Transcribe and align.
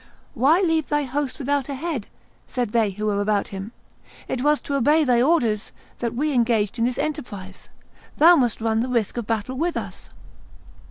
"Why 0.33 0.61
leave 0.61 0.89
thy 0.89 1.03
host 1.03 1.37
without 1.37 1.69
a 1.69 1.75
head?" 1.75 2.07
said 2.47 2.71
they 2.71 2.89
who 2.89 3.05
were 3.05 3.21
about 3.21 3.49
him: 3.49 3.71
"it 4.27 4.41
was 4.41 4.59
to 4.61 4.73
obey 4.73 5.03
thy 5.03 5.21
orders 5.21 5.71
that 5.99 6.15
we 6.15 6.33
engaged 6.33 6.79
in 6.79 6.85
this 6.85 6.97
enterprise; 6.97 7.69
thou 8.17 8.35
must 8.35 8.61
run 8.61 8.79
the 8.79 8.89
risks 8.89 9.19
of 9.19 9.27
battle 9.27 9.57
with 9.59 9.77
us." 9.77 10.09